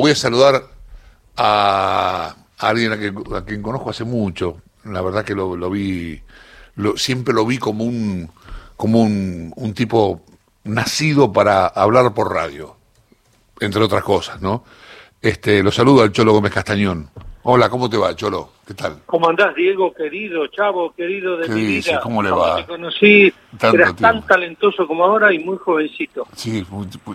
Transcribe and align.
voy 0.00 0.12
a 0.12 0.16
saludar 0.16 0.64
a, 1.36 2.34
alguien 2.58 2.92
a, 2.92 3.44
quien 3.44 3.62
conozco 3.62 3.90
hace 3.90 4.04
mucho. 4.04 4.62
La 4.84 5.02
verdad 5.02 5.24
que 5.24 5.34
lo, 5.34 5.70
vi, 5.70 6.20
lo, 6.76 6.96
siempre 6.96 7.34
lo 7.34 7.44
vi 7.46 7.58
como 7.58 7.84
un, 7.84 8.30
como 8.76 9.02
un, 9.02 9.52
un 9.56 9.74
tipo 9.74 10.22
nacido 10.64 11.32
para 11.32 11.66
hablar 11.66 12.14
por 12.14 12.32
radio, 12.32 12.76
entre 13.60 13.82
otras 13.82 14.02
cosas, 14.02 14.40
¿no? 14.40 14.64
Este, 15.20 15.62
lo 15.62 15.70
saludo 15.70 16.02
al 16.02 16.12
Cholo 16.12 16.32
Gómez 16.32 16.52
Castañón. 16.52 17.10
Hola, 17.42 17.70
¿cómo 17.70 17.88
te 17.88 17.96
va, 17.96 18.14
Cholo? 18.14 18.50
¿Qué 18.66 18.74
tal? 18.74 19.00
¿Cómo 19.06 19.30
andás, 19.30 19.54
Diego, 19.54 19.94
querido, 19.94 20.46
chavo, 20.48 20.92
querido 20.92 21.38
de 21.38 21.48
mi 21.48 21.64
vida? 21.64 21.98
¿Cómo 22.02 22.22
le 22.22 22.30
va? 22.30 22.56
te 22.56 22.66
conocí, 22.66 23.32
eras 23.62 23.96
tan 23.96 24.26
talentoso 24.26 24.86
como 24.86 25.04
ahora 25.04 25.32
y 25.32 25.38
muy 25.38 25.56
jovencito. 25.56 26.26
Sí, 26.36 26.62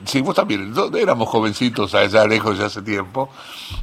sí, 0.03 0.21
vos 0.21 0.35
también. 0.35 0.73
Éramos 0.99 1.29
jovencitos 1.29 1.93
allá 1.93 2.25
lejos 2.25 2.57
ya 2.57 2.65
hace 2.65 2.81
tiempo. 2.81 3.29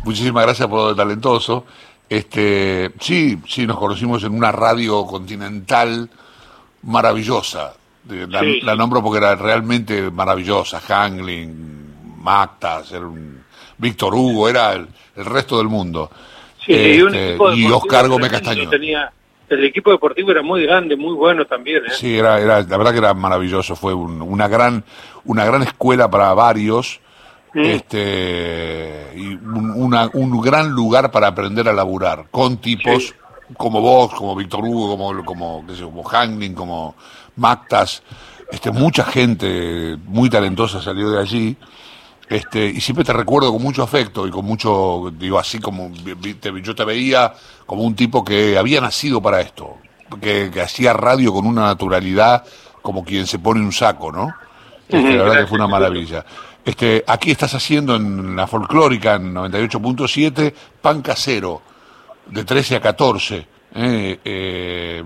Muchísimas 0.05 0.43
gracias 0.43 0.69
por 0.69 0.89
lo 0.91 0.97
talentoso. 0.97 1.65
Este, 2.09 2.91
sí, 2.99 3.39
sí, 3.47 3.65
nos 3.65 3.79
conocimos 3.79 4.25
en 4.25 4.35
una 4.35 4.51
radio 4.51 5.07
continental 5.07 6.11
maravillosa. 6.83 7.75
La, 8.09 8.75
nombro 8.75 9.01
porque 9.01 9.19
era 9.19 9.37
realmente 9.37 10.11
maravillosa. 10.11 10.81
Hangling, 10.81 12.19
Mactas, 12.19 12.93
Víctor 13.79 14.13
Hugo, 14.13 14.49
era 14.49 14.73
el 14.73 14.89
resto 15.25 15.57
del 15.59 15.69
mundo. 15.69 16.11
Sí, 16.65 16.73
este, 16.73 17.37
y, 17.55 17.67
Oscar 17.67 18.09
Gómez 18.09 18.31
Castaño. 18.31 18.69
Tenía, 18.69 19.13
el 19.49 19.65
equipo 19.65 19.91
deportivo 19.91 20.31
era 20.31 20.43
muy 20.43 20.63
grande, 20.63 20.97
muy 20.97 21.15
bueno 21.15 21.45
también. 21.45 21.85
¿eh? 21.87 21.91
Sí, 21.93 22.19
era, 22.19 22.41
era, 22.41 22.63
la 22.63 22.77
verdad 22.77 22.93
que 22.93 22.99
era 22.99 23.15
maravilloso, 23.15 23.77
fue 23.77 23.93
una, 23.95 24.49
gran, 24.49 24.85
una 25.25 25.45
gran 25.45 25.63
escuela 25.63 26.11
para 26.11 26.33
varios. 26.35 27.01
Este, 27.55 29.13
y 29.15 29.35
un, 29.35 30.11
un 30.15 30.41
gran 30.41 30.71
lugar 30.71 31.11
para 31.11 31.27
aprender 31.27 31.69
a 31.69 31.75
laburar, 31.75 32.29
con 32.31 32.57
tipos 32.57 33.15
como 33.57 33.81
vos, 33.81 34.13
como 34.15 34.35
Víctor 34.35 34.65
Hugo, 34.65 34.97
como, 34.97 35.25
como, 35.25 35.67
qué 35.67 35.75
sé, 35.75 35.83
como 35.83 36.03
Hangling, 36.03 36.55
como 36.55 36.95
Mactas, 37.37 38.03
este, 38.51 38.71
mucha 38.71 39.05
gente 39.05 39.97
muy 40.07 40.29
talentosa 40.29 40.81
salió 40.83 41.11
de 41.11 41.21
allí 41.21 41.57
este, 42.29 42.65
y 42.67 42.81
siempre 42.81 43.05
te 43.05 43.13
recuerdo 43.13 43.53
con 43.53 43.63
mucho 43.63 43.83
afecto 43.83 44.27
y 44.27 44.31
con 44.31 44.45
mucho, 44.45 45.13
digo, 45.19 45.39
así 45.39 45.59
como 45.59 45.91
yo 46.63 46.75
te 46.75 46.85
veía 46.85 47.35
como 47.67 47.83
un 47.83 47.95
tipo 47.95 48.25
que 48.25 48.57
había 48.57 48.81
nacido 48.81 49.21
para 49.21 49.41
esto, 49.41 49.77
que, 50.21 50.51
hacía 50.63 50.93
radio 50.93 51.33
con 51.33 51.47
una 51.47 51.63
naturalidad 51.63 52.45
como 52.81 53.05
quien 53.05 53.27
se 53.27 53.39
pone 53.39 53.61
un 53.61 53.73
saco, 53.73 54.11
¿no? 54.11 54.35
Este, 54.89 55.17
la 55.17 55.25
verdad 55.25 55.41
que 55.43 55.47
fue 55.47 55.59
una 55.59 55.69
maravilla. 55.69 56.25
Este, 56.65 57.03
aquí 57.07 57.31
estás 57.31 57.55
haciendo 57.55 57.97
en 57.97 58.37
la 58.37 58.47
folclórica, 58.47 59.15
en 59.15 59.35
98.7, 59.35 60.53
pan 60.81 61.03
casero, 61.03 61.63
de 62.27 62.45
13 62.45 62.77
a 62.77 62.81
14. 62.81 63.47
Eh, 63.75 64.21
eh, 64.25 65.03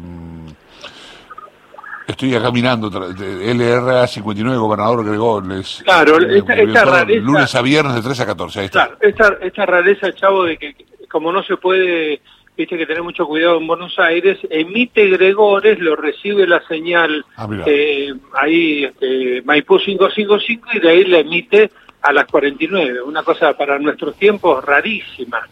Estoy 2.16 2.34
acá 2.34 2.50
mirando, 2.50 2.88
LRA 2.88 4.06
59, 4.06 4.56
gobernador 4.56 5.04
Gregones. 5.04 5.82
Claro, 5.84 6.16
esta, 6.18 6.82
rareza. 6.86 7.20
Lunes 7.20 7.54
a 7.54 7.60
viernes 7.60 7.94
de 7.94 8.00
3 8.00 8.20
a 8.20 8.26
14, 8.26 8.60
ahí 8.60 8.64
está. 8.64 8.96
Claro, 9.14 9.38
esta, 9.42 9.66
rareza, 9.66 10.10
chavo, 10.14 10.44
de 10.44 10.56
que 10.56 10.74
como 11.10 11.30
no 11.30 11.42
se 11.42 11.58
puede, 11.58 12.22
viste 12.56 12.78
que 12.78 12.86
tener 12.86 13.02
mucho 13.02 13.26
cuidado 13.26 13.58
en 13.58 13.66
Buenos 13.66 13.98
Aires, 13.98 14.38
emite 14.48 15.10
Gregores, 15.10 15.78
lo 15.78 15.94
recibe 15.94 16.46
la 16.46 16.66
señal 16.66 17.22
ah, 17.36 17.46
eh, 17.66 18.14
ahí, 18.32 18.84
este, 18.84 19.42
Maipú 19.42 19.76
555, 19.76 20.68
y 20.72 20.80
de 20.80 20.88
ahí 20.88 21.04
la 21.04 21.18
emite 21.18 21.70
a 22.00 22.14
las 22.14 22.24
49. 22.28 23.02
Una 23.02 23.24
cosa 23.24 23.52
para 23.52 23.78
nuestros 23.78 24.16
tiempos 24.16 24.64
rarísima. 24.64 25.46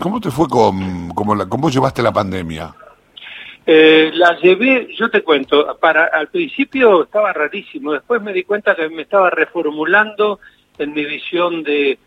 ¿Cómo 0.00 0.20
te 0.20 0.32
fue 0.32 0.48
con, 0.48 1.10
como 1.10 1.36
la, 1.36 1.46
cómo 1.46 1.70
llevaste 1.70 2.02
la 2.02 2.10
pandemia? 2.10 2.74
Eh, 3.70 4.12
la 4.14 4.34
llevé, 4.40 4.88
yo 4.94 5.10
te 5.10 5.20
cuento, 5.20 5.76
para 5.78 6.06
al 6.06 6.28
principio 6.28 7.02
estaba 7.02 7.34
rarísimo, 7.34 7.92
después 7.92 8.22
me 8.22 8.32
di 8.32 8.44
cuenta 8.44 8.74
que 8.74 8.88
me 8.88 9.02
estaba 9.02 9.28
reformulando 9.28 10.40
en 10.78 10.94
mi 10.94 11.04
visión 11.04 11.62
de, 11.62 11.98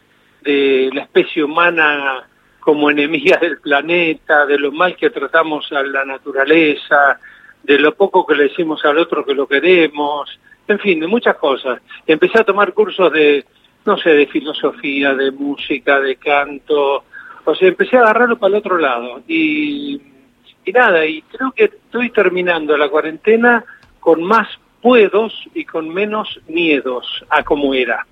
de 0.42 0.90
la 0.92 1.04
especie 1.04 1.44
humana 1.44 2.28
como 2.62 2.90
enemiga 2.90 3.38
del 3.38 3.60
planeta, 3.60 4.48
de 4.48 4.58
lo 4.58 4.72
mal 4.72 4.96
que 4.96 5.12
tratamos 5.12 5.72
a 5.72 5.84
la 5.84 6.04
naturaleza, 6.04 7.20
de 7.62 7.78
lo 7.78 7.94
poco 7.94 8.26
que 8.26 8.34
le 8.34 8.44
decimos 8.46 8.84
al 8.84 8.98
otro 8.98 9.24
que 9.24 9.36
lo 9.36 9.48
queremos, 9.48 10.40
en 10.68 10.80
fin, 10.80 11.00
de 11.00 11.06
muchas 11.06 11.36
cosas. 11.36 11.80
Empecé 12.08 12.40
a 12.40 12.44
tomar 12.44 12.74
cursos 12.74 13.14
de, 13.14 13.46
no 13.86 13.98
sé, 13.98 14.10
de 14.10 14.26
filosofía, 14.26 15.14
de 15.14 15.30
música, 15.30 16.00
de 16.00 16.16
canto, 16.16 17.04
o 17.46 17.54
sea, 17.54 17.68
empecé 17.68 17.98
a 17.98 18.02
agarrarlo 18.02 18.40
para 18.40 18.56
el 18.56 18.60
otro 18.62 18.80
lado 18.80 19.22
y 19.28 20.02
y 20.66 20.72
nada, 20.72 21.06
y 21.06 21.22
creo 21.24 21.52
que 21.52 21.66
estoy 21.66 22.10
terminando 22.12 22.78
la 22.78 22.90
cuarentena 22.90 23.64
con 24.00 24.24
más 24.24 24.48
puedos 24.82 25.34
y 25.54 25.66
con 25.66 25.90
menos 25.90 26.40
miedos 26.48 27.24
a 27.30 27.44
como 27.44 27.74
era. 27.74 28.06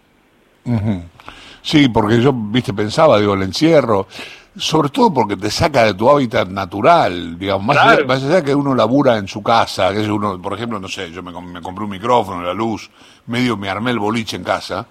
Sí, 1.62 1.90
porque 1.90 2.22
yo, 2.22 2.32
viste, 2.34 2.74
pensaba, 2.74 3.20
digo, 3.20 3.34
el 3.34 3.44
encierro, 3.44 4.08
sobre 4.56 4.90
todo 4.90 5.14
porque 5.14 5.38
te 5.38 5.50
saca 5.50 5.84
de 5.86 5.94
tu 5.94 6.10
hábitat 6.10 6.48
natural, 6.50 7.38
digamos, 7.38 7.66
más, 7.66 8.24
allá, 8.24 8.44
que 8.44 8.54
uno 8.54 8.76
labura 8.76 9.18
en 9.18 9.28
su 9.28 9.42
casa, 9.42 9.92
que 9.94 10.02
es 10.02 10.08
uno, 10.08 10.42
por 10.42 10.54
ejemplo, 10.54 10.80
no 10.80 10.88
sé, 10.88 11.12
yo 11.12 11.24
me, 11.24 11.32
compré 11.34 11.84
un 11.84 11.90
micrófono, 11.90 12.44
la 12.44 12.54
luz, 12.54 12.90
medio 13.28 13.58
me 13.58 13.70
armé 13.70 13.92
el 13.92 14.00
boliche 14.00 14.36
en 14.36 14.44
casa, 14.44 14.86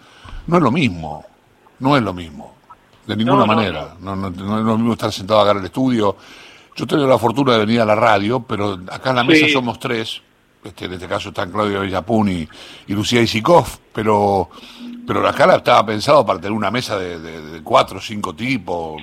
no 0.46 0.56
es 0.56 0.62
lo 0.62 0.70
mismo, 0.70 1.24
no 1.80 1.96
es 1.96 2.02
lo 2.02 2.12
mismo, 2.12 2.54
de 3.06 3.16
ninguna 3.16 3.44
manera, 3.44 3.94
no, 4.00 4.16
no, 4.16 4.30
no, 4.30 4.58
es 4.58 4.64
lo 4.64 4.76
mismo 4.76 4.92
estar 4.94 5.12
sentado 5.12 5.40
acá 5.40 5.52
en 5.52 5.58
el 5.58 5.64
estudio, 5.66 6.16
yo 6.78 6.86
tengo 6.86 7.08
la 7.08 7.18
fortuna 7.18 7.54
de 7.54 7.58
venir 7.58 7.80
a 7.80 7.84
la 7.84 7.96
radio, 7.96 8.38
pero 8.38 8.78
acá 8.88 9.10
en 9.10 9.16
la 9.16 9.24
mesa 9.24 9.46
somos 9.52 9.80
tres. 9.80 10.22
Este, 10.62 10.84
en 10.84 10.92
este 10.92 11.08
caso 11.08 11.30
están 11.30 11.50
Claudio 11.50 11.80
Villapun 11.80 12.28
y, 12.28 12.48
Lucía 12.86 13.20
Isikov, 13.20 13.66
pero 13.92 14.48
pero 15.04 15.22
la 15.22 15.30
estaba 15.30 15.86
pensado 15.86 16.24
para 16.24 16.38
tener 16.38 16.52
una 16.52 16.70
mesa 16.70 16.98
de, 16.98 17.62
cuatro 17.64 17.98
o 17.98 18.00
cinco 18.00 18.34
tipos, 18.34 19.02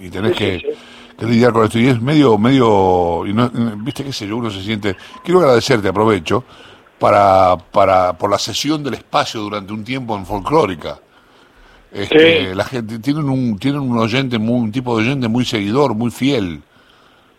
Y, 0.00 0.08
tenés 0.08 0.34
que, 0.34 0.76
lidiar 1.20 1.52
con 1.52 1.64
esto. 1.64 1.78
Y 1.78 1.88
es 1.88 2.00
medio, 2.00 2.38
medio, 2.38 3.24
y 3.26 3.34
no, 3.34 3.50
viste 3.76 4.02
qué 4.02 4.12
sé 4.12 4.26
yo, 4.26 4.38
uno 4.38 4.50
se 4.50 4.62
siente... 4.62 4.96
Quiero 5.22 5.40
agradecerte, 5.40 5.88
aprovecho, 5.88 6.42
para, 6.98 7.56
para, 7.70 8.14
por 8.14 8.30
la 8.30 8.38
sesión 8.38 8.82
del 8.82 8.94
espacio 8.94 9.42
durante 9.42 9.72
un 9.72 9.84
tiempo 9.84 10.16
en 10.16 10.24
Folclórica. 10.24 10.98
Este, 11.92 12.54
La 12.54 12.64
gente, 12.64 12.98
tienen 12.98 13.28
un, 13.28 13.58
tienen 13.58 13.82
un 13.82 13.98
oyente, 13.98 14.38
muy, 14.38 14.60
un 14.60 14.72
tipo 14.72 14.96
de 14.96 15.04
oyente 15.04 15.28
muy 15.28 15.44
seguidor, 15.44 15.94
muy 15.94 16.10
fiel. 16.10 16.62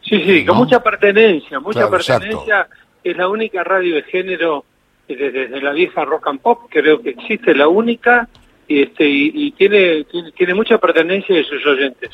Sí, 0.02 0.22
sí, 0.24 0.46
con 0.46 0.58
mucha 0.58 0.82
pertenencia, 0.82 1.60
mucha 1.60 1.90
pertenencia. 1.90 2.68
Es 3.04 3.18
la 3.18 3.28
única 3.28 3.64
radio 3.64 3.96
de 3.96 4.04
género 4.04 4.66
desde, 5.08 5.62
la 5.62 5.72
vieja 5.72 6.06
rock 6.06 6.28
and 6.28 6.40
pop, 6.40 6.62
creo 6.70 7.02
que 7.02 7.12
existe, 7.12 7.54
la 7.56 7.68
única, 7.68 8.28
y, 8.68 8.84
este, 8.84 9.08
y, 9.08 9.52
tiene, 9.52 10.06
tiene, 10.36 10.54
mucha 10.54 10.78
pertenencia 10.78 11.36
de 11.36 11.44
sus 11.44 11.66
oyentes. 11.66 12.10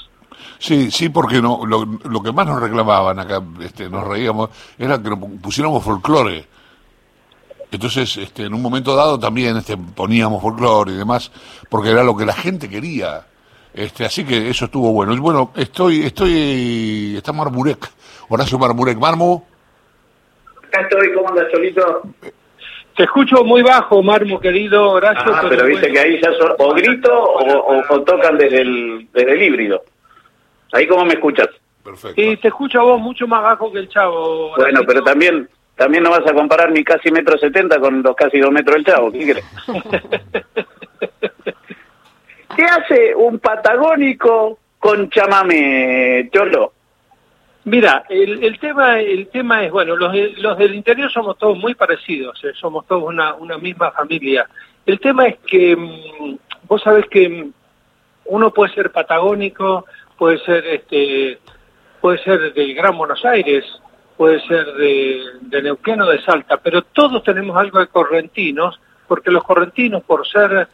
Sí, 0.60 0.90
sí, 0.92 1.10
porque 1.10 1.42
no, 1.42 1.66
lo, 1.66 1.86
lo 1.86 2.22
que 2.22 2.32
más 2.32 2.48
nos 2.48 2.62
reclamaban 2.62 3.20
acá, 3.20 3.42
este, 3.62 3.90
nos 3.90 4.08
reíamos, 4.08 4.50
era 4.78 5.02
que 5.02 5.12
pusiéramos 5.42 5.84
folclore. 5.84 6.46
Entonces, 7.72 8.18
este, 8.18 8.46
en 8.46 8.54
un 8.54 8.62
momento 8.62 8.96
dado 8.96 9.20
también 9.20 9.58
este, 9.58 9.78
poníamos 9.78 10.42
folclore 10.42 10.94
y 10.94 10.96
demás, 10.96 11.32
porque 11.70 11.90
era 11.90 12.04
lo 12.04 12.16
que 12.16 12.26
la 12.26 12.34
gente 12.34 12.70
quería. 12.70 13.26
Este, 13.78 14.06
así 14.06 14.26
que 14.26 14.50
eso 14.50 14.66
estuvo 14.66 14.92
bueno. 14.92 15.14
Y 15.14 15.20
bueno, 15.20 15.52
estoy, 15.56 16.02
estoy, 16.02 17.14
está 17.16 17.32
Marmurek, 17.32 17.78
Horacio 18.28 18.58
Marmurek. 18.58 18.98
Marmo. 18.98 19.46
Acá 20.68 20.82
estoy, 20.82 21.14
¿cómo 21.14 21.30
andas, 21.30 21.46
Solito? 21.52 22.02
Te 22.96 23.04
escucho 23.04 23.44
muy 23.44 23.62
bajo, 23.62 24.02
Marmo, 24.02 24.40
querido 24.40 24.90
Horacio. 24.90 25.32
Ah, 25.32 25.46
pero, 25.48 25.68
viste 25.68 25.92
que 25.92 26.00
ahí 26.00 26.20
ya 26.20 26.34
son, 26.40 26.54
o 26.58 26.74
grito 26.74 27.12
o, 27.14 28.02
tocan 28.02 28.40
desde 28.40 28.62
el, 28.62 29.08
desde 29.14 29.34
el 29.34 29.44
híbrido. 29.44 29.84
Ahí 30.74 30.88
cómo 30.88 31.06
me 31.06 31.14
escuchas. 31.14 31.50
Perfecto. 31.84 32.20
Y 32.20 32.36
te 32.38 32.48
escucho 32.48 32.82
a 32.82 32.84
vos 32.84 33.00
mucho 33.00 33.28
más 33.28 33.44
bajo 33.44 33.72
que 33.72 33.78
el 33.78 33.90
chavo. 33.90 34.56
Bueno, 34.58 34.82
pero 34.88 35.04
también 35.04 35.48
también 35.76 36.02
no 36.02 36.10
vas 36.10 36.26
a 36.26 36.34
comparar 36.34 36.72
mi 36.72 36.84
casi 36.84 37.12
metro 37.12 37.38
setenta 37.38 37.80
con 37.80 38.02
los 38.02 38.16
casi 38.16 38.40
dos 38.40 38.52
metros 38.52 38.78
del 38.78 38.86
chavo, 38.86 39.12
¿qué 39.12 39.34
crees? 39.34 39.46
¿Qué 42.58 42.64
hace 42.64 43.14
un 43.14 43.38
patagónico 43.38 44.58
con 44.80 45.12
chamame, 45.12 46.28
Cholo? 46.34 46.74
Mira, 47.66 48.04
el, 48.10 48.58
tema 48.58 49.00
el 49.00 49.28
tema 49.28 49.64
es, 49.64 49.72
bueno, 49.72 49.96
los, 49.96 50.12
los 50.40 50.58
del 50.58 50.74
interior 50.74 51.12
somos 51.12 51.38
todos 51.38 51.56
muy 51.56 51.76
parecidos, 51.76 52.44
eh, 52.44 52.54
somos 52.60 52.88
todos 52.88 53.04
una, 53.04 53.36
una 53.36 53.60
misma 53.60 53.92
familia. 53.92 54.50
El 54.88 55.00
tema 55.00 55.28
es 55.28 55.38
que 55.46 55.76
mm, 55.76 56.38
vos 56.68 56.82
sabés 56.82 57.06
que 57.12 57.30
mm, 57.30 57.54
uno 58.26 58.52
puede 58.52 58.74
ser 58.74 58.92
patagónico, 58.92 59.86
puede 60.18 60.40
ser 60.40 60.66
este 60.66 61.38
puede 62.02 62.18
ser 62.24 62.56
del 62.56 62.74
Gran 62.74 62.98
Buenos 62.98 63.24
Aires, 63.24 63.66
puede 64.18 64.42
ser 64.48 64.66
de, 64.74 65.22
de 65.42 65.62
Neuquén 65.62 66.02
o 66.02 66.08
de 66.08 66.24
Salta, 66.24 66.58
pero 66.58 66.82
todos 66.82 67.22
tenemos 67.22 67.56
algo 67.56 67.78
de 67.78 67.88
correntinos, 67.88 68.80
porque 69.08 69.30
los 69.30 69.44
correntinos, 69.44 70.02
por 70.04 70.26
ser 70.28 70.68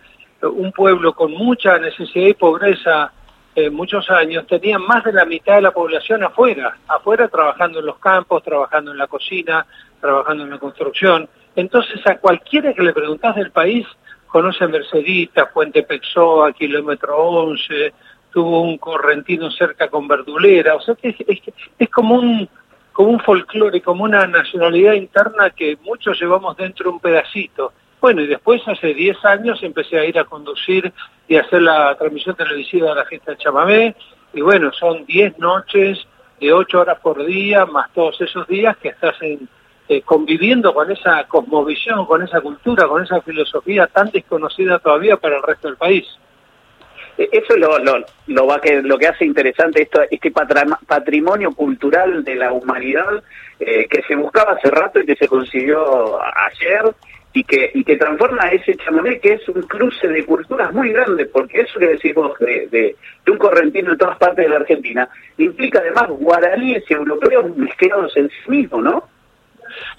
un 0.52 0.72
pueblo 0.72 1.14
con 1.14 1.32
mucha 1.32 1.78
necesidad 1.78 2.28
y 2.28 2.34
pobreza 2.34 3.12
eh, 3.56 3.70
muchos 3.70 4.10
años, 4.10 4.48
tenía 4.48 4.80
más 4.80 5.04
de 5.04 5.14
la 5.14 5.26
mitad 5.26 5.56
de 5.56 5.62
la 5.62 5.72
población 5.72 6.24
afuera, 6.24 6.78
afuera 6.88 7.28
trabajando 7.28 7.80
en 7.80 7.86
los 7.86 8.00
campos, 8.00 8.42
trabajando 8.42 8.92
en 8.92 8.98
la 8.98 9.06
cocina, 9.08 9.66
trabajando 10.02 10.44
en 10.44 10.50
la 10.50 10.58
construcción. 10.58 11.30
Entonces 11.56 12.02
a 12.08 12.18
cualquiera 12.18 12.74
que 12.74 12.82
le 12.82 12.94
preguntas 12.94 13.36
del 13.36 13.52
país, 13.52 13.86
conoce 14.26 14.68
Mercedita, 14.68 15.48
Fuente 15.48 15.84
Pexoa, 15.84 16.52
Kilómetro 16.54 17.16
11, 17.16 17.94
tuvo 18.32 18.62
un 18.62 18.80
correntino 18.80 19.52
cerca 19.52 19.88
con 19.88 20.08
Verdulera, 20.08 20.76
o 20.76 20.82
sea 20.82 20.96
que 20.96 21.10
es, 21.10 21.40
es 21.78 21.90
como 21.90 22.16
un 22.16 22.50
como 22.92 23.10
un 23.10 23.20
folclore, 23.20 23.82
como 23.82 24.04
una 24.04 24.26
nacionalidad 24.28 24.94
interna 24.94 25.50
que 25.50 25.78
muchos 25.84 26.20
llevamos 26.20 26.56
dentro 26.56 26.92
un 26.92 27.00
pedacito. 27.00 27.74
Bueno, 28.04 28.22
y 28.22 28.28
después 28.28 28.62
hace 28.68 28.94
10 28.94 29.24
años 29.24 29.64
empecé 29.64 29.98
a 29.98 30.04
ir 30.04 30.20
a 30.20 30.26
conducir 30.26 30.92
y 31.26 31.38
hacer 31.38 31.62
la 31.62 31.96
transmisión 31.96 32.36
televisiva 32.36 32.90
de 32.90 32.96
la 32.96 33.06
fiesta 33.06 33.32
de 33.32 33.38
chamamé, 33.38 33.96
y 34.34 34.42
bueno, 34.42 34.74
son 34.74 35.06
10 35.06 35.40
noches 35.40 36.06
de 36.42 36.52
8 36.52 36.82
horas 36.82 37.00
por 37.00 37.26
día, 37.26 37.66
más 37.66 37.94
todos 37.94 38.20
esos 38.20 38.46
días 38.50 38.76
que 38.76 38.90
estás 38.90 39.16
eh, 39.22 40.02
conviviendo 40.02 40.74
con 40.74 40.92
esa 40.92 41.24
cosmovisión, 41.30 42.06
con 42.06 42.22
esa 42.22 42.42
cultura, 42.42 42.90
con 42.90 43.02
esa 43.02 43.22
filosofía 43.22 43.88
tan 43.88 44.12
desconocida 44.12 44.80
todavía 44.80 45.16
para 45.16 45.38
el 45.38 45.44
resto 45.44 45.70
del 45.70 45.78
país. 45.78 46.06
Eh, 47.18 47.30
eso 47.32 47.54
es 47.54 47.58
lo, 47.58 47.80
lo, 47.80 48.04
lo, 48.28 48.48
va 48.48 48.60
que, 48.60 48.82
lo 48.82 48.98
que 48.98 49.08
hace 49.08 49.24
interesante 49.24 49.84
esto, 49.84 50.02
este 50.12 50.30
patrimonio 50.30 51.54
cultural 51.54 52.22
de 52.26 52.36
la 52.36 52.52
humanidad 52.52 53.24
eh, 53.62 53.88
que 53.90 54.04
se 54.04 54.18
buscaba 54.18 54.58
hace 54.58 54.70
rato 54.70 55.00
y 55.00 55.06
que 55.06 55.16
se 55.16 55.30
consiguió 55.30 56.20
ayer 56.22 56.94
y 57.34 57.44
que, 57.44 57.72
y 57.74 57.84
que 57.84 57.98
transforma 57.98 58.50
ese 58.50 58.76
chamamé 58.78 59.20
que 59.20 59.34
es 59.34 59.50
un 59.50 59.64
cruce 59.64 60.08
de 60.08 60.24
culturas 60.24 60.72
muy 60.72 60.92
grande, 60.92 61.26
porque 61.26 61.62
eso 61.62 61.80
que 61.80 61.88
decís 61.88 62.14
vos 62.14 62.38
de, 62.40 62.68
de, 62.68 62.96
un 63.32 63.38
correntino 63.38 63.92
en 63.92 63.98
todas 63.98 64.18
partes 64.18 64.46
de 64.46 64.50
la 64.50 64.58
Argentina 64.58 65.10
implica 65.38 65.80
además 65.80 66.10
guaraníes 66.10 66.84
y 66.88 66.94
europeos 66.94 67.56
mezclados 67.58 68.16
en 68.18 68.30
sí 68.30 68.52
mismo, 68.52 68.82
¿no? 68.82 69.04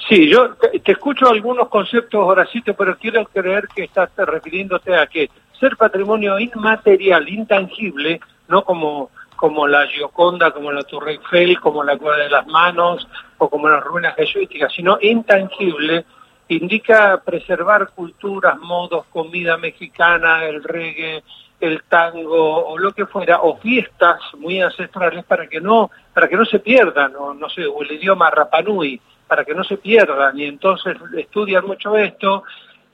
Sí, 0.08 0.28
yo 0.28 0.54
te, 0.54 0.92
escucho 0.92 1.28
algunos 1.28 1.68
conceptos, 1.68 2.24
Horacito, 2.24 2.74
pero 2.74 2.96
quiero 2.96 3.24
creer 3.26 3.66
que 3.74 3.84
estás 3.84 4.10
refiriéndote 4.16 4.94
a 4.94 5.06
que 5.06 5.28
ser 5.58 5.76
patrimonio 5.76 6.38
inmaterial, 6.38 7.28
intangible, 7.28 8.20
no 8.46 8.64
como, 8.64 9.10
como 9.34 9.66
la 9.66 9.86
Gioconda, 9.88 10.52
como 10.52 10.70
la 10.70 10.82
Torre 10.82 11.12
Eiffel, 11.12 11.58
como 11.58 11.82
la 11.82 11.96
Cueva 11.96 12.18
de 12.18 12.30
las 12.30 12.46
Manos 12.46 13.08
o 13.38 13.48
como 13.48 13.68
las 13.68 13.82
ruinas 13.82 14.14
jesuíticas, 14.14 14.72
sino 14.72 14.98
intangible, 15.00 16.04
indica 16.48 17.20
preservar 17.24 17.90
culturas, 17.94 18.58
modos, 18.58 19.06
comida 19.06 19.56
mexicana, 19.56 20.44
el 20.44 20.62
reggae, 20.62 21.22
el 21.60 21.82
tango 21.84 22.66
o 22.66 22.78
lo 22.78 22.92
que 22.92 23.06
fuera, 23.06 23.40
o 23.40 23.56
fiestas 23.56 24.20
muy 24.38 24.60
ancestrales 24.60 25.24
para 25.24 25.46
que 25.46 25.60
no, 25.60 25.90
para 26.12 26.28
que 26.28 26.36
no 26.36 26.44
se 26.44 26.58
pierdan, 26.58 27.14
o 27.16 27.34
no 27.34 27.48
sé, 27.48 27.66
o 27.66 27.82
el 27.82 27.92
idioma 27.92 28.30
Rapanui, 28.30 29.00
para 29.26 29.44
que 29.44 29.54
no 29.54 29.64
se 29.64 29.78
pierdan, 29.78 30.38
y 30.38 30.44
entonces 30.44 30.96
estudian 31.16 31.66
mucho 31.66 31.96
esto, 31.96 32.44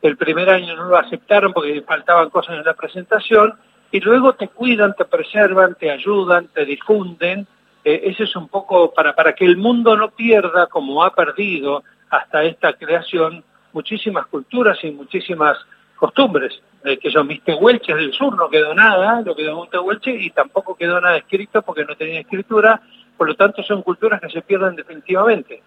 el 0.02 0.16
primer 0.16 0.48
año 0.48 0.76
no 0.76 0.84
lo 0.84 0.96
aceptaron 0.96 1.52
porque 1.52 1.82
faltaban 1.82 2.30
cosas 2.30 2.56
en 2.56 2.64
la 2.64 2.74
presentación, 2.74 3.54
y 3.92 4.00
luego 4.00 4.34
te 4.34 4.48
cuidan, 4.48 4.94
te 4.94 5.04
preservan, 5.04 5.74
te 5.74 5.90
ayudan, 5.90 6.46
te 6.48 6.64
difunden. 6.64 7.46
Eh, 7.84 8.02
ese 8.04 8.24
es 8.24 8.36
un 8.36 8.48
poco 8.48 8.92
para, 8.92 9.14
para 9.14 9.34
que 9.34 9.44
el 9.44 9.56
mundo 9.56 9.96
no 9.96 10.10
pierda, 10.10 10.68
como 10.68 11.02
ha 11.02 11.12
perdido 11.12 11.82
hasta 12.10 12.44
esta 12.44 12.72
creación, 12.74 13.44
muchísimas 13.72 14.26
culturas 14.26 14.78
y 14.82 14.90
muchísimas 14.90 15.56
costumbres, 15.96 16.60
eh, 16.84 16.98
que 16.98 17.10
son 17.10 17.26
mis 17.26 17.42
tehuelches 17.42 17.94
del 17.94 18.12
sur, 18.12 18.36
no 18.36 18.48
quedó 18.48 18.74
nada, 18.74 19.20
lo 19.20 19.36
quedó 19.36 19.60
un 19.60 19.70
tehuelche 19.70 20.10
y 20.10 20.30
tampoco 20.30 20.74
quedó 20.74 21.00
nada 21.00 21.18
escrito 21.18 21.62
porque 21.62 21.84
no 21.84 21.94
tenía 21.94 22.20
escritura, 22.20 22.80
por 23.16 23.28
lo 23.28 23.34
tanto 23.34 23.62
son 23.62 23.82
culturas 23.82 24.20
que 24.20 24.30
se 24.30 24.42
pierden 24.42 24.76
definitivamente. 24.76 25.62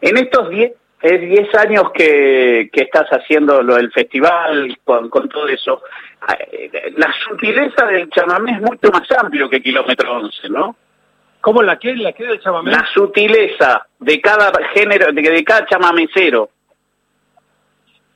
En 0.00 0.16
estos 0.16 0.48
10 0.48 0.72
es 1.02 1.20
10 1.20 1.54
años 1.56 1.90
que, 1.92 2.70
que 2.72 2.82
estás 2.82 3.08
haciendo 3.10 3.62
lo 3.62 3.74
del 3.74 3.92
festival, 3.92 4.78
con, 4.84 5.08
con 5.10 5.28
todo 5.28 5.48
eso. 5.48 5.82
Eh, 6.50 6.92
la 6.96 7.12
sutileza 7.28 7.84
del 7.86 8.08
chamamé 8.10 8.52
es 8.52 8.60
mucho 8.60 8.90
más 8.92 9.10
amplio 9.18 9.50
que 9.50 9.60
Kilómetro 9.60 10.16
11, 10.18 10.48
¿no? 10.48 10.76
¿Cómo 11.46 11.62
la 11.62 11.78
que, 11.78 11.94
la 11.94 12.12
que 12.12 12.26
del 12.26 12.40
chamamé? 12.40 12.72
La 12.72 12.84
sutileza 12.92 13.86
de 14.00 14.20
cada 14.20 14.50
género, 14.74 15.12
de, 15.12 15.22
de 15.22 15.44
cada 15.44 15.64
chamamecero. 15.64 16.50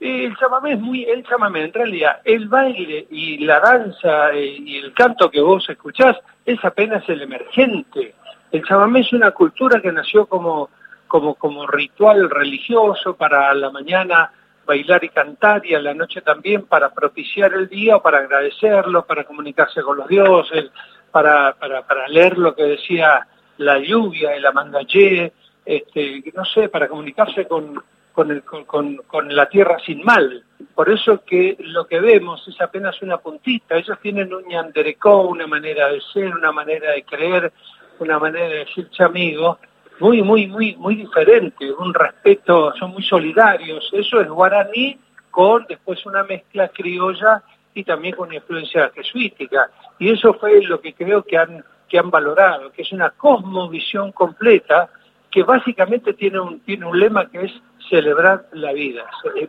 El 0.01 0.37
chamamé 0.37 0.73
es 0.73 0.81
muy, 0.81 1.05
el 1.05 1.25
chamamé 1.25 1.63
en 1.63 1.73
realidad, 1.73 2.23
el 2.25 2.49
baile 2.49 3.07
y 3.09 3.39
la 3.45 3.61
danza 3.61 4.33
eh, 4.33 4.57
y 4.59 4.79
el 4.79 4.93
canto 4.95 5.31
que 5.31 5.41
vos 5.41 5.65
escuchás 5.71 6.17
es 6.45 6.59
apenas 6.65 7.09
el 7.09 7.23
emergente. 7.23 8.17
El 8.51 8.65
chamamé 8.65 9.03
es 9.03 9.13
una 9.13 9.31
cultura 9.31 9.81
que 9.81 9.93
nació 9.93 10.27
como 10.27 10.69
como, 11.07 11.37
como 11.37 11.69
ritual 11.69 12.29
religioso 12.31 13.15
para 13.15 13.55
la 13.55 13.71
mañana 13.71 14.33
bailar 14.67 15.05
y 15.05 15.09
cantar 15.09 15.65
y 15.65 15.75
a 15.75 15.81
la 15.81 15.95
noche 15.95 16.21
también 16.21 16.63
para 16.63 16.91
propiciar 16.91 17.53
el 17.55 17.69
día 17.69 17.97
o 17.97 18.03
para 18.03 18.19
agradecerlo, 18.19 19.05
para 19.05 19.23
comunicarse 19.23 19.83
con 19.83 19.99
los 19.99 20.09
dioses, 20.09 20.71
para, 21.11 21.55
para, 21.55 21.87
para 21.87 22.09
leer 22.09 22.39
lo 22.39 22.55
que 22.55 22.65
decía 22.65 23.27
la 23.59 23.79
lluvia, 23.79 24.35
el 24.35 24.47
amandayé, 24.47 25.33
este, 25.65 26.23
no 26.35 26.45
sé, 26.45 26.69
para 26.69 26.89
comunicarse 26.89 27.47
con, 27.47 27.83
con, 28.13 28.31
el, 28.31 28.43
con, 28.43 28.97
con, 28.97 29.35
la 29.35 29.49
tierra 29.49 29.79
sin 29.85 30.03
mal. 30.03 30.43
Por 30.75 30.91
eso 30.91 31.23
que 31.25 31.57
lo 31.59 31.87
que 31.87 32.01
vemos 32.01 32.47
es 32.49 32.61
apenas 32.61 33.01
una 33.03 33.19
puntita. 33.19 33.77
Ellos 33.77 33.99
tienen 34.01 34.33
un 34.33 34.47
ñanderecó, 34.47 35.23
una 35.23 35.47
manera 35.47 35.89
de 35.89 36.01
ser, 36.13 36.35
una 36.35 36.53
manera 36.53 36.93
de 36.93 37.05
creer, 37.05 37.53
una 37.99 38.19
manera 38.19 38.49
de 38.49 38.59
decirse 38.61 39.03
amigo, 39.03 39.59
muy, 40.01 40.23
muy, 40.23 40.47
muy, 40.47 40.75
muy 40.77 40.97
diferente, 40.97 41.71
un 41.73 41.93
respeto, 41.93 42.73
son 42.79 42.93
muy 42.93 43.03
solidarios. 43.03 43.91
Eso 43.93 44.21
es 44.21 44.29
guaraní 44.29 44.99
con 45.31 45.67
después 45.69 46.05
una 46.07 46.25
mezcla 46.25 46.69
criolla 46.69 47.43
y 47.75 47.85
también 47.85 48.17
con 48.17 48.33
influencia 48.33 48.91
jesuítica. 48.95 49.71
Y 50.01 50.11
eso 50.11 50.35
fue 50.35 50.61
lo 50.63 50.81
que 50.81 50.95
creo 50.95 51.23
que 51.23 51.37
han, 51.37 51.63
que 51.89 51.99
han 51.99 52.11
valorado, 52.11 52.73
que 52.73 52.83
es 52.83 52.91
una 52.91 53.11
cosmovisión 53.11 54.11
completa 54.13 54.89
que 55.31 55.43
básicamente 55.45 56.15
tiene 56.15 56.41
un, 56.41 56.61
tiene 56.61 56.87
un 56.87 56.99
lema 56.99 57.31
que 57.31 57.43
es 57.45 57.53
celebrar 57.89 58.47
la 58.53 58.73
vida. 58.73 59.05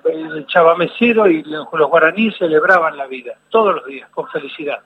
El 0.06 0.46
chavamecero 0.48 1.28
y 1.28 1.42
los 1.44 1.68
guaraníes 1.90 2.38
celebraban 2.38 2.98
la 2.98 3.08
vida 3.08 3.34
todos 3.50 3.76
los 3.76 3.86
días, 3.86 4.10
con 4.10 4.28
felicidad. 4.28 4.80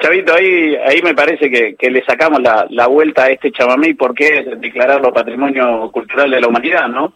Chavito, 0.00 0.34
ahí, 0.34 0.76
ahí 0.76 1.00
me 1.02 1.14
parece 1.14 1.50
que, 1.50 1.90
le 1.90 2.04
sacamos 2.04 2.40
la, 2.40 2.66
la, 2.70 2.86
vuelta 2.88 3.24
a 3.24 3.30
este 3.30 3.52
chamamé 3.52 3.88
y 3.88 3.94
por 3.94 4.14
qué 4.14 4.56
declararlo 4.56 5.12
patrimonio 5.12 5.90
cultural 5.90 6.30
de 6.30 6.40
la 6.40 6.48
humanidad, 6.48 6.88
¿no? 6.88 7.12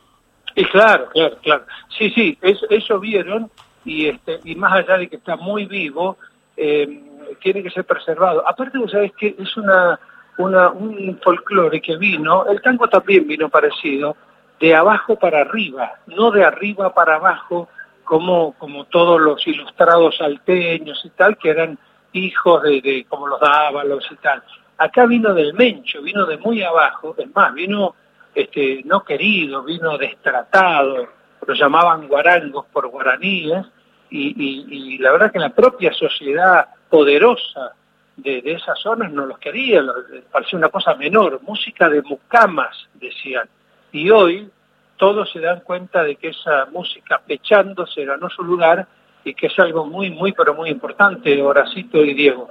Y 0.54 0.64
claro, 0.64 1.08
claro, 1.12 1.36
claro. 1.42 1.64
Sí, 1.96 2.10
sí, 2.10 2.38
eso, 2.40 2.66
eso 2.70 2.98
vieron 2.98 3.50
y, 3.84 4.06
este, 4.06 4.40
y 4.44 4.54
más 4.54 4.72
allá 4.72 4.98
de 4.98 5.08
que 5.08 5.16
está 5.16 5.36
muy 5.36 5.66
vivo, 5.66 6.16
eh, 6.56 7.02
tiene 7.40 7.62
que 7.62 7.70
ser 7.70 7.84
preservado. 7.84 8.46
Aparte, 8.48 8.78
vos 8.78 8.90
sabés 8.90 9.12
que 9.12 9.34
es 9.38 9.56
una, 9.56 9.98
una, 10.38 10.70
un 10.70 11.18
folclore 11.22 11.80
que 11.80 11.96
vino, 11.96 12.46
el 12.46 12.60
tango 12.62 12.88
también 12.88 13.26
vino 13.26 13.48
parecido, 13.48 14.16
de 14.60 14.74
abajo 14.74 15.16
para 15.16 15.40
arriba, 15.40 15.94
no 16.06 16.30
de 16.30 16.44
arriba 16.44 16.94
para 16.94 17.16
abajo, 17.16 17.68
como, 18.04 18.52
como 18.54 18.84
todos 18.84 19.20
los 19.20 19.46
ilustrados 19.46 20.16
salteños 20.16 21.04
y 21.04 21.10
tal, 21.10 21.36
que 21.36 21.50
eran 21.50 21.78
hijos 22.12 22.62
de, 22.62 22.80
de 22.80 23.04
como 23.08 23.26
los 23.26 23.40
dávalos 23.40 24.06
y 24.10 24.16
tal. 24.16 24.42
Acá 24.78 25.06
vino 25.06 25.34
del 25.34 25.54
mencho, 25.54 26.02
vino 26.02 26.24
de 26.26 26.38
muy 26.38 26.62
abajo, 26.62 27.14
es 27.18 27.34
más, 27.34 27.52
vino 27.54 27.94
este, 28.34 28.82
no 28.84 29.02
querido, 29.02 29.62
vino 29.62 29.96
destratado, 29.96 31.08
lo 31.46 31.54
llamaban 31.54 32.06
guarangos 32.06 32.66
por 32.66 32.86
guaraníes, 32.88 33.66
y, 34.10 34.28
y, 34.36 34.94
y 34.94 34.98
la 34.98 35.12
verdad 35.12 35.32
que 35.32 35.38
la 35.38 35.50
propia 35.50 35.92
sociedad 35.92 36.66
poderosa 36.88 37.72
de, 38.16 38.40
de 38.42 38.52
esas 38.52 38.78
zonas 38.78 39.12
no 39.12 39.26
los 39.26 39.38
quería, 39.38 39.82
parecía 40.30 40.58
una 40.58 40.68
cosa 40.68 40.94
menor, 40.94 41.40
música 41.42 41.88
de 41.88 42.02
mucamas, 42.02 42.76
decían. 42.94 43.48
Y 43.92 44.10
hoy 44.10 44.48
todos 44.96 45.30
se 45.32 45.40
dan 45.40 45.60
cuenta 45.60 46.02
de 46.02 46.16
que 46.16 46.28
esa 46.28 46.66
música 46.66 47.20
pechándose 47.26 48.04
ganó 48.04 48.30
su 48.30 48.42
lugar 48.42 48.86
y 49.24 49.34
que 49.34 49.48
es 49.48 49.58
algo 49.58 49.84
muy, 49.86 50.10
muy, 50.10 50.32
pero 50.32 50.54
muy 50.54 50.70
importante, 50.70 51.40
Horacito 51.42 52.02
y 52.04 52.14
Diego. 52.14 52.50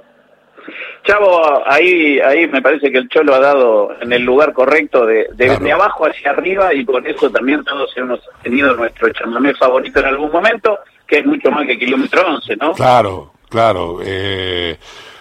Chavo, 1.04 1.62
ahí, 1.66 2.18
ahí 2.20 2.48
me 2.48 2.60
parece 2.60 2.90
que 2.90 2.98
el 2.98 3.08
Cholo 3.08 3.34
ha 3.34 3.40
dado 3.40 3.96
en 4.00 4.12
el 4.12 4.22
lugar 4.22 4.52
correcto 4.52 5.06
de, 5.06 5.28
de, 5.34 5.72
abajo 5.72 6.06
hacia 6.06 6.30
arriba 6.30 6.74
y 6.74 6.84
por 6.84 7.06
eso 7.06 7.30
también 7.30 7.64
todos 7.64 7.96
hemos 7.96 8.20
tenido 8.42 8.74
nuestro 8.74 9.08
chamamé 9.10 9.54
favorito 9.54 10.00
en 10.00 10.06
algún 10.06 10.32
momento, 10.32 10.80
que 11.06 11.18
es 11.18 11.26
mucho 11.26 11.50
más 11.50 11.66
que 11.66 11.78
Kilómetro 11.78 12.26
11, 12.26 12.56
¿no? 12.56 12.72
Claro, 12.72 13.32
claro. 13.48 13.98
Eh, 14.02 14.78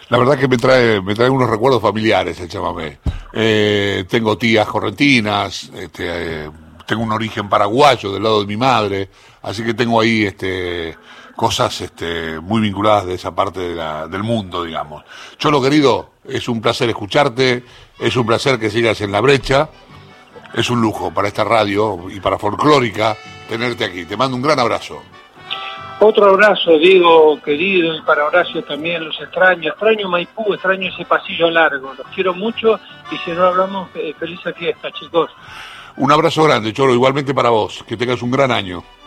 la 0.09 0.17
verdad 0.17 0.37
que 0.37 0.47
me 0.47 0.57
trae, 0.57 1.01
me 1.01 1.15
trae 1.15 1.29
unos 1.29 1.49
recuerdos 1.49 1.81
familiares 1.81 2.39
el 2.39 2.49
chamamé. 2.49 2.99
Eh, 3.33 4.05
tengo 4.07 4.37
tías 4.37 4.67
correntinas, 4.67 5.69
este, 5.75 6.45
eh, 6.45 6.49
tengo 6.85 7.03
un 7.03 7.11
origen 7.11 7.49
paraguayo 7.49 8.11
del 8.11 8.23
lado 8.23 8.41
de 8.41 8.47
mi 8.47 8.57
madre, 8.57 9.09
así 9.41 9.63
que 9.63 9.73
tengo 9.73 9.99
ahí 9.99 10.25
este 10.25 10.95
cosas 11.35 11.81
este, 11.81 12.39
muy 12.39 12.61
vinculadas 12.61 13.05
de 13.07 13.15
esa 13.15 13.35
parte 13.35 13.59
de 13.59 13.75
la, 13.75 14.07
del 14.07 14.23
mundo, 14.23 14.63
digamos. 14.63 15.03
Cholo 15.37 15.61
querido, 15.61 16.11
es 16.23 16.47
un 16.47 16.61
placer 16.61 16.87
escucharte, 16.89 17.63
es 17.99 18.15
un 18.15 18.25
placer 18.25 18.57
que 18.57 18.69
sigas 18.69 19.01
en 19.01 19.11
la 19.11 19.19
brecha, 19.19 19.69
es 20.53 20.69
un 20.69 20.79
lujo 20.79 21.13
para 21.13 21.27
esta 21.27 21.43
radio 21.43 22.09
y 22.09 22.21
para 22.21 22.39
Folclórica 22.39 23.17
tenerte 23.49 23.83
aquí. 23.83 24.05
Te 24.05 24.15
mando 24.15 24.37
un 24.37 24.43
gran 24.43 24.59
abrazo. 24.59 25.01
Otro 26.07 26.29
abrazo, 26.29 26.77
Diego, 26.77 27.41
querido, 27.41 27.95
y 27.95 28.01
para 28.01 28.25
Horacio 28.25 28.63
también, 28.63 29.03
los 29.03 29.19
extraño. 29.19 29.71
Extraño 29.71 30.07
Maipú, 30.07 30.53
extraño 30.53 30.87
ese 30.87 31.03
pasillo 31.03 31.49
largo. 31.49 31.95
Los 31.97 32.05
quiero 32.13 32.31
mucho 32.31 32.79
y 33.11 33.17
si 33.25 33.31
no 33.31 33.47
hablamos, 33.47 33.89
eh, 33.95 34.13
feliz 34.19 34.39
fiesta, 34.55 34.91
chicos. 34.91 35.31
Un 35.97 36.11
abrazo 36.11 36.43
grande, 36.43 36.73
Cholo, 36.73 36.93
igualmente 36.93 37.33
para 37.33 37.49
vos. 37.49 37.83
Que 37.87 37.97
tengas 37.97 38.21
un 38.21 38.29
gran 38.29 38.51
año. 38.51 38.83